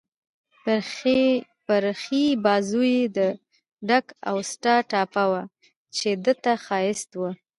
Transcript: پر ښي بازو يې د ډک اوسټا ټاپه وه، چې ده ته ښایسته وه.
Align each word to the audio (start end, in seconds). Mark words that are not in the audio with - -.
پر 1.67 1.83
ښي 2.01 2.23
بازو 2.43 2.81
يې 2.95 3.03
د 3.17 3.19
ډک 3.87 4.05
اوسټا 4.31 4.75
ټاپه 4.91 5.25
وه، 5.31 5.43
چې 5.97 6.09
ده 6.23 6.33
ته 6.43 6.53
ښایسته 6.65 7.15
وه. 7.21 7.31